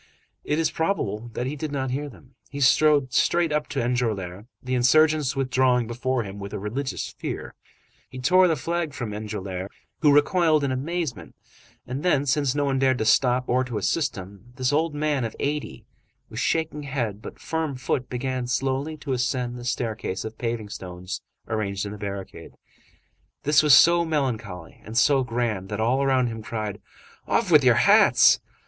It 0.43 0.57
is 0.57 0.71
probable 0.71 1.29
that 1.33 1.45
he 1.45 1.55
did 1.55 1.71
not 1.71 1.91
hear 1.91 2.09
them. 2.09 2.33
He 2.49 2.59
strode 2.59 3.13
straight 3.13 3.51
up 3.51 3.67
to 3.67 3.79
Enjolras, 3.83 4.47
the 4.59 4.73
insurgents 4.73 5.35
withdrawing 5.35 5.85
before 5.85 6.23
him 6.23 6.39
with 6.39 6.53
a 6.55 6.59
religious 6.59 7.13
fear; 7.19 7.53
he 8.09 8.17
tore 8.17 8.47
the 8.47 8.55
flag 8.55 8.95
from 8.95 9.11
Enjolras, 9.13 9.67
who 9.99 10.11
recoiled 10.11 10.63
in 10.63 10.71
amazement 10.71 11.35
and 11.85 12.01
then, 12.01 12.25
since 12.25 12.55
no 12.55 12.65
one 12.65 12.79
dared 12.79 12.97
to 12.97 13.05
stop 13.05 13.43
or 13.47 13.63
to 13.63 13.77
assist 13.77 14.15
him, 14.15 14.51
this 14.55 14.73
old 14.73 14.95
man 14.95 15.23
of 15.23 15.35
eighty, 15.39 15.85
with 16.31 16.39
shaking 16.39 16.81
head 16.81 17.21
but 17.21 17.37
firm 17.37 17.75
foot, 17.75 18.09
began 18.09 18.47
slowly 18.47 18.97
to 18.97 19.13
ascend 19.13 19.55
the 19.55 19.63
staircase 19.63 20.25
of 20.25 20.35
paving 20.39 20.69
stones 20.69 21.21
arranged 21.47 21.85
in 21.85 21.91
the 21.91 21.99
barricade. 21.99 22.55
This 23.43 23.61
was 23.61 23.75
so 23.75 24.03
melancholy 24.03 24.81
and 24.83 24.97
so 24.97 25.23
grand 25.23 25.69
that 25.69 25.79
all 25.79 26.01
around 26.01 26.25
him 26.25 26.41
cried: 26.41 26.81
"Off 27.27 27.51
with 27.51 27.63
your 27.63 27.75
hats!" 27.75 28.39